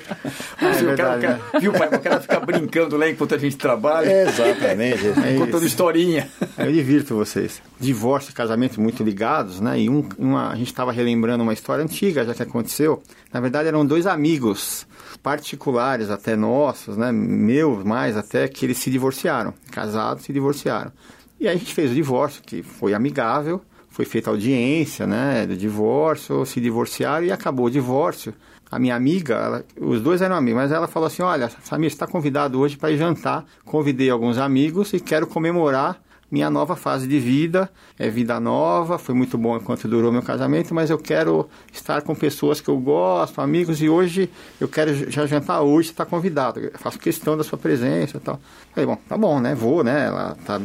[0.60, 1.88] Você, o cara, verdade, o cara- viu, pai?
[1.88, 5.08] O cara fica brincando lá enquanto a gente trabalha, Exatamente.
[5.26, 6.28] É contando historinha.
[6.58, 7.62] Eu divirto vocês.
[7.80, 9.80] Divórcio e casamento muito ligados, né?
[9.80, 13.02] E um, uma, a gente estava relembrando uma história antiga, já que aconteceu.
[13.34, 14.86] Na verdade, eram dois amigos
[15.22, 17.12] particulares, até nossos, né?
[17.12, 19.54] Meus mais até, que eles se divorciaram.
[19.72, 20.92] Casados, se divorciaram.
[21.40, 23.62] E aí a gente fez o divórcio, que foi amigável.
[23.98, 25.48] Foi feita audiência, né?
[25.48, 28.32] Do divórcio, se divorciaram e acabou o divórcio.
[28.70, 32.06] A minha amiga, ela- os dois eram amigos, mas ela falou assim: Olha, Samir, está
[32.06, 33.44] convidado hoje para ir jantar.
[33.66, 37.70] Convidei alguns amigos e quero comemorar minha nova fase de vida.
[37.98, 42.14] É vida nova, foi muito bom enquanto durou meu casamento, mas eu quero estar com
[42.14, 46.60] pessoas que eu gosto, amigos, e hoje eu quero já jantar hoje, está convidado.
[46.60, 48.40] Eu faço questão da sua presença e tal.
[48.74, 49.56] Falei, bom, tá bom, né?
[49.56, 50.08] Vou, né?
[50.08, 50.62] Ela tá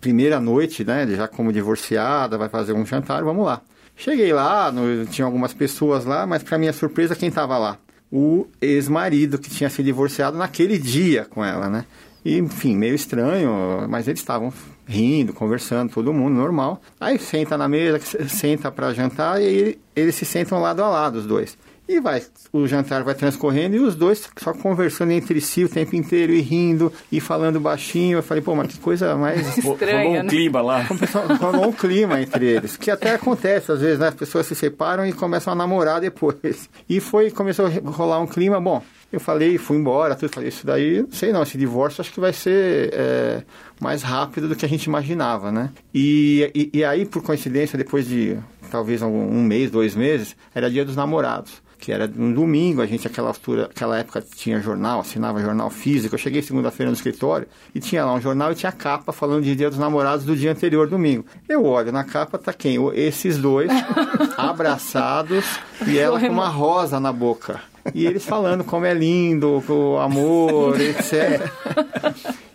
[0.00, 1.06] primeira noite, né?
[1.08, 3.60] Já como divorciada, vai fazer um jantar, vamos lá.
[3.96, 7.78] Cheguei lá, no- tinha algumas pessoas lá, mas para minha surpresa, quem estava lá?
[8.10, 11.84] O ex-marido que tinha se divorciado naquele dia com ela, né?
[12.24, 14.52] E, enfim, meio estranho, mas eles estavam
[14.86, 16.80] rindo, conversando, todo mundo normal.
[16.98, 21.26] Aí senta na mesa, senta para jantar e eles se sentam lado a lado, os
[21.26, 21.56] dois.
[21.88, 22.22] E vai,
[22.52, 26.40] o jantar vai transcorrendo e os dois só conversando entre si o tempo inteiro e
[26.42, 28.18] rindo e falando baixinho.
[28.18, 30.28] Eu falei, pô, mas que coisa mais Estranha, Rolou um né?
[30.28, 30.86] clima lá.
[31.40, 34.08] rolou um clima entre eles, que até acontece às vezes, né?
[34.08, 36.68] As pessoas se separam e começam a namorar depois.
[36.86, 40.66] E foi, começou a rolar um clima, bom, eu falei, fui embora, tudo, falei, isso
[40.66, 43.42] daí, não sei não, esse divórcio acho que vai ser é,
[43.80, 45.70] mais rápido do que a gente imaginava, né?
[45.94, 48.36] E, e, e aí, por coincidência, depois de
[48.70, 52.86] talvez um, um mês, dois meses, era dia dos namorados que era um domingo, a
[52.86, 56.14] gente aquela altura, aquela época tinha jornal, assinava jornal físico.
[56.14, 59.44] Eu cheguei segunda-feira no escritório e tinha lá um jornal e tinha a capa falando
[59.44, 61.24] de Dia dos Namorados do dia anterior, domingo.
[61.48, 62.78] Eu olho na capa, tá quem?
[62.94, 63.70] Esses dois
[64.36, 65.44] abraçados
[65.86, 67.60] e ela com uma rosa na boca.
[67.94, 71.50] E eles falando como é lindo, o amor, etc.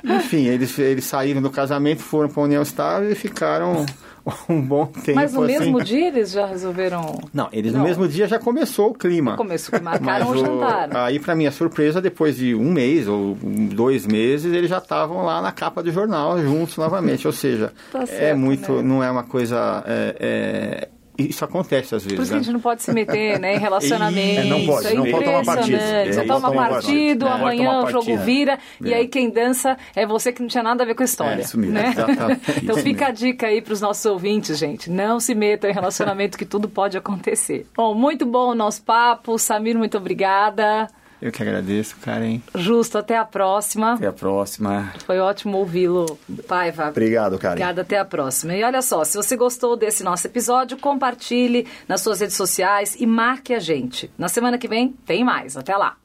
[0.04, 3.86] Enfim, eles, eles saíram do casamento, foram para a União Estável e ficaram
[4.50, 5.16] um bom tempo.
[5.16, 5.54] Mas no assim.
[5.60, 7.20] mesmo dia eles já resolveram.
[7.34, 7.80] Não, eles Não.
[7.82, 9.36] no mesmo dia já começou o clima.
[9.36, 10.96] Começou, marcaram Mas o jantar.
[10.96, 15.42] Aí, para minha surpresa, depois de um mês ou dois meses, eles já estavam lá
[15.42, 17.28] na capa do jornal juntos novamente.
[17.28, 18.82] Ou seja, Tá é certo, muito, né?
[18.82, 19.84] não é uma coisa.
[19.86, 22.16] é- é- isso acontece às vezes.
[22.18, 22.44] Por isso que a né?
[22.44, 24.42] gente não pode se meter né, em relacionamento.
[24.42, 25.76] É, não pode, é não pode tomar partido.
[25.76, 26.14] impressionante.
[26.14, 27.28] Você toma partido.
[27.28, 28.98] É, amanhã o jogo vira, e É.
[28.98, 31.42] aí quem dança é você que não tinha nada a ver com a história.
[31.42, 31.74] É, isso mesmo.
[31.74, 31.94] né?
[32.64, 34.90] Então Isso fica a dica aí para os nossos ouvintes, gente.
[34.90, 37.66] Não se metam em relacionamento que tudo pode acontecer.
[37.76, 39.38] Bom, muito bom o nosso papo.
[39.38, 40.88] Samir, muito obrigada.
[41.24, 42.42] Eu que agradeço, Karen.
[42.54, 43.94] Justo, até a próxima.
[43.94, 44.92] Até a próxima.
[45.06, 46.20] Foi ótimo ouvi-lo,
[46.50, 46.90] Paiva.
[46.90, 47.54] Obrigado, Karen.
[47.54, 48.54] Obrigada, até a próxima.
[48.54, 53.08] E olha só, se você gostou desse nosso episódio, compartilhe nas suas redes sociais e
[53.08, 54.12] marque a gente.
[54.18, 55.56] Na semana que vem, tem mais.
[55.56, 55.96] Até lá.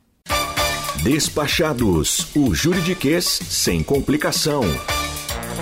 [1.03, 4.63] Despachados, o juridiquês sem complicação.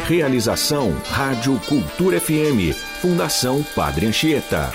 [0.06, 4.70] Realização Rádio Cultura FM, Fundação Padre Anchieta.